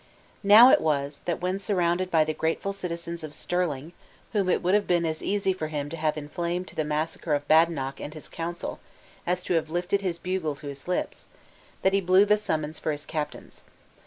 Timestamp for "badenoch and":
7.47-8.15